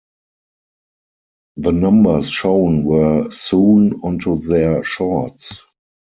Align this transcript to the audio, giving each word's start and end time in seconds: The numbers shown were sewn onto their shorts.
The 1.57 1.71
numbers 1.71 2.31
shown 2.31 2.85
were 2.85 3.29
sewn 3.29 4.01
onto 4.01 4.37
their 4.41 4.83
shorts. 4.83 5.63